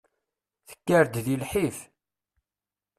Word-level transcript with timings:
Tekker-d 0.67 1.15
di 1.25 1.35
lḥif. 1.41 1.77